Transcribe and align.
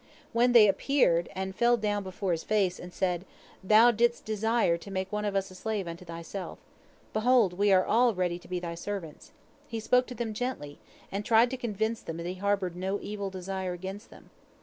When 0.33 0.53
they 0.53 0.67
appeared, 0.67 1.29
and 1.35 1.55
fell 1.55 1.77
down 1.77 2.01
before 2.01 2.31
his 2.31 2.43
face, 2.43 2.79
and 2.79 2.91
said, 2.91 3.23
"Thou 3.63 3.91
didst 3.91 4.25
desire 4.25 4.75
to 4.75 4.89
make 4.89 5.11
one 5.11 5.25
of 5.25 5.35
us 5.35 5.51
a 5.51 5.53
slave 5.53 5.87
unto 5.87 6.03
thyself. 6.03 6.57
Behold, 7.13 7.53
we 7.53 7.71
all 7.71 8.09
are 8.09 8.13
ready 8.13 8.39
to 8.39 8.47
be 8.47 8.59
thy 8.59 8.73
servants," 8.73 9.29
he 9.67 9.79
spoke 9.79 10.07
to 10.07 10.15
them 10.15 10.33
gently, 10.33 10.79
and 11.11 11.23
tried 11.23 11.51
to 11.51 11.55
convince 11.55 12.01
them 12.01 12.17
that 12.17 12.25
he 12.25 12.33
harbored 12.41 12.75
no 12.75 12.99
evil 12.99 13.29
design 13.29 13.69
against 13.73 14.09
them. 14.09 14.31